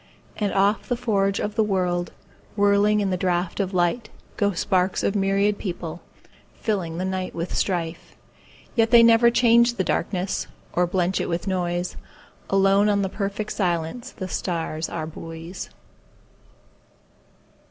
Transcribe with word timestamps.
And 0.37 0.51
off 0.53 0.89
the 0.89 0.97
forge 0.97 1.39
of 1.39 1.53
the 1.53 1.63
world, 1.63 2.11
Whirling 2.55 3.01
in 3.01 3.11
the 3.11 3.17
draught 3.17 3.59
of 3.59 3.71
life, 3.71 4.01
Go 4.35 4.51
sparks 4.53 5.03
of 5.03 5.15
myriad 5.15 5.59
people, 5.59 6.01
fillingThe 6.63 7.05
night 7.05 7.35
with 7.35 7.55
strife. 7.55 8.15
Yet 8.73 8.89
they 8.89 9.03
never 9.03 9.29
change 9.29 9.75
the 9.75 9.83
darknessOr 9.83 10.89
blench 10.89 11.21
it 11.21 11.29
with 11.29 11.45
noise; 11.47 11.97
Alone 12.49 12.89
on 12.89 13.03
the 13.03 13.09
perfect 13.09 13.51
silenceThe 13.51 14.27
stars 14.31 14.89
are 14.89 15.05
buoys. 15.05 15.69